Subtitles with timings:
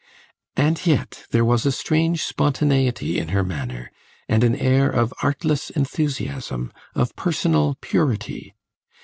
[0.55, 3.91] And yet there was a strange spontaneity in her manner,
[4.27, 8.55] and an air of artless enthusiasm, of personal purity.